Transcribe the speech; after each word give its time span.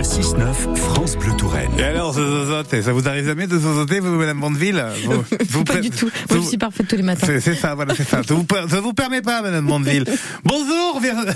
Le 0.00 0.04
6-9, 0.06 0.76
France 0.76 1.14
Bleu 1.18 1.32
Touraine. 1.36 1.70
Et 1.78 1.82
alors, 1.82 2.14
ça 2.14 2.22
vous 2.94 3.06
arrive 3.06 3.26
jamais 3.26 3.46
de 3.46 3.58
zozoter, 3.58 4.00
vous, 4.00 4.08
Madame 4.16 4.40
Bondeville? 4.40 4.82
Vous, 5.04 5.22
vous 5.50 5.64
Pas 5.64 5.76
du 5.80 5.90
tout. 5.90 6.06
Moi, 6.06 6.12
je 6.30 6.34
vous- 6.36 6.48
suis 6.48 6.56
parfaite 6.56 6.88
tous 6.88 6.96
les 6.96 7.02
matins. 7.02 7.26
C'est 7.26 7.38
c'est 7.40 7.54
ça, 7.54 7.74
voilà, 7.74 7.94
c'est 7.94 8.08
ça. 8.08 8.22
Ça 8.22 8.32
vous, 8.32 8.46
ça 8.70 8.80
vous 8.80 8.94
permet 8.94 9.20
pas, 9.20 9.42
Madame 9.42 9.66
Bondeville. 9.66 10.06
Bonjour, 10.44 11.00
Ver- 11.02 11.16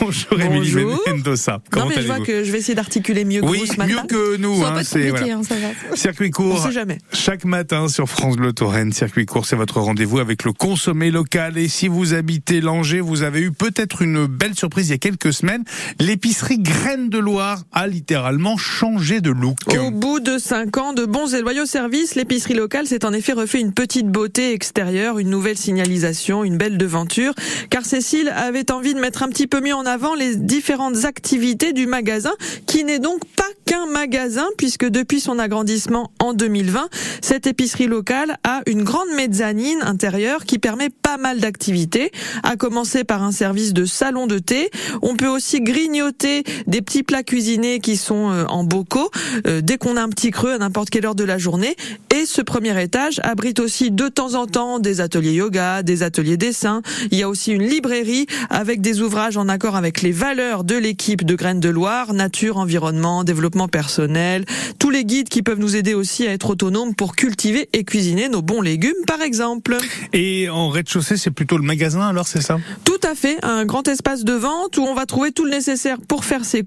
Bonjour, 0.00 0.40
Émilie 0.40 0.72
Bonjour. 0.74 1.00
Mendoza. 1.08 1.60
Comment 1.70 1.86
non 1.86 1.92
mais 1.96 2.02
je 2.02 2.06
vois 2.06 2.20
que 2.20 2.44
je 2.44 2.52
vais 2.52 2.58
essayer 2.58 2.76
d'articuler 2.76 3.24
mieux 3.24 3.40
que 3.40 3.46
Oui, 3.46 3.58
vous 3.66 3.66
ce 3.72 3.76
matin. 3.78 3.94
mieux 4.02 4.06
que 4.08 4.36
nous. 4.36 4.64
Hein, 4.64 4.72
pas 4.74 4.80
être 4.82 4.86
c'est 4.86 5.08
compliqué, 5.08 5.32
voilà. 5.32 5.34
hein, 5.38 5.42
ça 5.42 5.54
va. 5.56 5.96
Circuit 5.96 6.28
On 6.28 6.30
court. 6.30 6.62
sait 6.66 6.72
jamais. 6.72 6.98
Chaque 7.12 7.44
matin 7.44 7.88
sur 7.88 8.08
France 8.08 8.36
Bleu 8.36 8.52
Touraine, 8.52 8.92
circuit 8.92 9.26
court, 9.26 9.44
c'est 9.44 9.56
votre 9.56 9.80
rendez-vous 9.80 10.20
avec 10.20 10.44
le 10.44 10.52
consommé 10.52 11.10
local. 11.10 11.58
Et 11.58 11.66
si 11.66 11.88
vous 11.88 12.14
habitez 12.14 12.60
Langeais, 12.60 13.00
vous 13.00 13.22
avez 13.22 13.40
eu 13.40 13.50
peut-être 13.50 14.02
une 14.02 14.26
belle 14.26 14.54
surprise 14.54 14.86
il 14.88 14.92
y 14.92 14.94
a 14.94 14.98
quelques 14.98 15.32
semaines. 15.32 15.64
L'épicerie 15.98 16.60
Graines 16.60 17.07
de 17.08 17.18
Loire 17.18 17.62
a 17.72 17.86
littéralement 17.86 18.56
changé 18.56 19.20
de 19.20 19.30
look. 19.30 19.56
Au 19.78 19.90
bout 19.90 20.20
de 20.20 20.38
cinq 20.38 20.76
ans 20.76 20.92
de 20.92 21.04
bons 21.04 21.34
et 21.34 21.40
loyaux 21.40 21.66
services, 21.66 22.14
l'épicerie 22.14 22.54
locale 22.54 22.86
s'est 22.86 23.04
en 23.04 23.12
effet 23.12 23.32
refait 23.32 23.60
une 23.60 23.72
petite 23.72 24.08
beauté 24.08 24.52
extérieure, 24.52 25.18
une 25.18 25.30
nouvelle 25.30 25.58
signalisation, 25.58 26.44
une 26.44 26.56
belle 26.56 26.78
devanture, 26.78 27.34
car 27.70 27.84
Cécile 27.84 28.28
avait 28.28 28.70
envie 28.70 28.94
de 28.94 29.00
mettre 29.00 29.22
un 29.22 29.28
petit 29.28 29.46
peu 29.46 29.60
mieux 29.60 29.74
en 29.74 29.86
avant 29.86 30.14
les 30.14 30.36
différentes 30.36 31.04
activités 31.04 31.72
du 31.72 31.86
magasin, 31.86 32.32
qui 32.66 32.84
n'est 32.84 32.98
donc 32.98 33.24
pas 33.36 33.44
qu'un 33.64 33.86
magasin, 33.86 34.46
puisque 34.56 34.86
depuis 34.86 35.20
son 35.20 35.38
agrandissement 35.38 36.10
en 36.20 36.32
2020, 36.32 36.88
cette 37.20 37.46
épicerie 37.46 37.86
locale 37.86 38.38
a 38.44 38.62
une 38.66 38.82
grande 38.82 39.08
mezzanine 39.16 39.82
intérieure 39.82 40.44
qui 40.44 40.58
permet 40.58 40.90
pas 40.90 41.16
mal 41.16 41.40
d'activités, 41.40 42.10
à 42.42 42.56
commencer 42.56 43.04
par 43.04 43.22
un 43.22 43.32
service 43.32 43.72
de 43.72 43.84
salon 43.84 44.26
de 44.26 44.38
thé. 44.38 44.70
On 45.02 45.16
peut 45.16 45.28
aussi 45.28 45.60
grignoter 45.60 46.44
des 46.66 46.82
petits 46.82 46.97
plats 47.02 47.22
cuisinés 47.22 47.80
qui 47.80 47.96
sont 47.96 48.30
euh, 48.30 48.44
en 48.46 48.64
bocaux 48.64 49.10
euh, 49.46 49.60
dès 49.60 49.78
qu'on 49.78 49.96
a 49.96 50.02
un 50.02 50.08
petit 50.08 50.30
creux 50.30 50.52
à 50.52 50.58
n'importe 50.58 50.90
quelle 50.90 51.06
heure 51.06 51.14
de 51.14 51.24
la 51.24 51.38
journée. 51.38 51.76
Et 52.14 52.26
ce 52.26 52.42
premier 52.42 52.80
étage 52.82 53.20
abrite 53.22 53.60
aussi 53.60 53.90
de 53.90 54.08
temps 54.08 54.34
en 54.34 54.46
temps 54.46 54.78
des 54.78 55.00
ateliers 55.00 55.32
yoga, 55.32 55.82
des 55.82 56.02
ateliers 56.02 56.36
dessin. 56.36 56.82
Il 57.10 57.18
y 57.18 57.22
a 57.22 57.28
aussi 57.28 57.52
une 57.52 57.62
librairie 57.62 58.26
avec 58.50 58.80
des 58.80 59.00
ouvrages 59.00 59.36
en 59.36 59.48
accord 59.48 59.76
avec 59.76 60.02
les 60.02 60.12
valeurs 60.12 60.64
de 60.64 60.76
l'équipe 60.76 61.24
de 61.24 61.34
Graines 61.34 61.60
de 61.60 61.68
Loire, 61.68 62.12
nature, 62.12 62.56
environnement, 62.58 63.24
développement 63.24 63.68
personnel, 63.68 64.44
tous 64.78 64.90
les 64.90 65.04
guides 65.04 65.28
qui 65.28 65.42
peuvent 65.42 65.58
nous 65.58 65.76
aider 65.76 65.94
aussi 65.94 66.26
à 66.26 66.32
être 66.32 66.50
autonomes 66.50 66.94
pour 66.94 67.14
cultiver 67.14 67.68
et 67.72 67.84
cuisiner 67.84 68.28
nos 68.28 68.42
bons 68.42 68.60
légumes 68.60 68.92
par 69.06 69.20
exemple. 69.22 69.76
Et 70.12 70.48
en 70.48 70.68
rez-de-chaussée, 70.68 71.16
c'est 71.16 71.30
plutôt 71.30 71.58
le 71.58 71.64
magasin, 71.64 72.00
alors 72.00 72.26
c'est 72.26 72.40
ça? 72.40 72.58
Tout 72.84 73.00
à 73.02 73.14
fait, 73.14 73.38
un 73.42 73.64
grand 73.64 73.86
espace 73.88 74.24
de 74.24 74.32
vente 74.32 74.76
où 74.76 74.82
on 74.82 74.94
va 74.94 75.06
trouver 75.06 75.32
tout 75.32 75.44
le 75.44 75.50
nécessaire 75.50 75.98
pour 76.06 76.24
faire 76.24 76.44
ses 76.44 76.62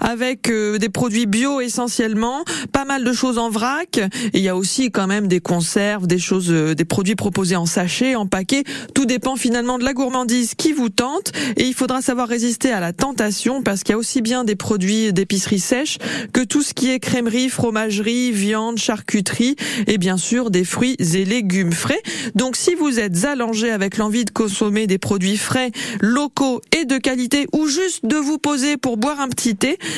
avec 0.00 0.50
euh, 0.50 0.78
des 0.78 0.88
produits 0.88 1.26
bio 1.26 1.60
essentiellement, 1.60 2.44
pas 2.72 2.84
mal 2.84 3.04
de 3.04 3.12
choses 3.12 3.38
en 3.38 3.50
vrac. 3.50 3.98
Et 4.32 4.38
il 4.38 4.42
y 4.42 4.48
a 4.48 4.56
aussi 4.56 4.90
quand 4.90 5.06
même 5.06 5.28
des 5.28 5.40
conserves, 5.40 6.06
des 6.06 6.18
choses, 6.18 6.50
euh, 6.50 6.74
des 6.74 6.84
produits 6.84 7.14
proposés 7.14 7.56
en 7.56 7.66
sachet, 7.66 8.14
en 8.14 8.26
paquet. 8.26 8.64
Tout 8.94 9.06
dépend 9.06 9.36
finalement 9.36 9.78
de 9.78 9.84
la 9.84 9.92
gourmandise 9.92 10.54
qui 10.54 10.72
vous 10.72 10.88
tente. 10.88 11.32
Et 11.56 11.64
il 11.64 11.74
faudra 11.74 12.02
savoir 12.02 12.28
résister 12.28 12.70
à 12.72 12.80
la 12.80 12.92
tentation 12.92 13.62
parce 13.62 13.82
qu'il 13.82 13.92
y 13.92 13.94
a 13.94 13.98
aussi 13.98 14.22
bien 14.22 14.44
des 14.44 14.56
produits 14.56 15.12
d'épicerie 15.12 15.60
sèche 15.60 15.98
que 16.32 16.42
tout 16.42 16.62
ce 16.62 16.74
qui 16.74 16.90
est 16.90 16.98
crèmerie, 16.98 17.48
fromagerie, 17.48 18.32
viande, 18.32 18.78
charcuterie 18.78 19.56
et 19.86 19.98
bien 19.98 20.16
sûr 20.16 20.50
des 20.50 20.64
fruits 20.64 20.96
et 20.98 21.24
légumes 21.24 21.72
frais. 21.72 22.02
Donc 22.34 22.56
si 22.56 22.74
vous 22.74 22.98
êtes 22.98 23.24
allongé 23.24 23.70
avec 23.70 23.96
l'envie 23.96 24.24
de 24.24 24.30
consommer 24.30 24.86
des 24.86 24.98
produits 24.98 25.36
frais, 25.36 25.70
locaux 26.00 26.60
et 26.76 26.84
de 26.84 26.98
qualité 26.98 27.46
ou 27.52 27.66
juste 27.66 28.04
de 28.04 28.16
vous 28.16 28.38
poser 28.38 28.76
pour 28.76 28.96
boire 28.96 29.20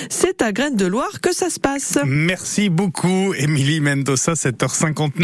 c'est 0.09 0.43
à 0.43 0.53
Graines 0.53 0.77
de 0.77 0.87
Loire 0.87 1.21
que 1.21 1.35
ça 1.35 1.51
se 1.51 1.61
passe. 1.61 1.99
Merci 2.05 2.69
beaucoup, 2.69 3.35
Émilie 3.35 3.81
Mendoza, 3.81 4.35
7h59. 4.35 5.11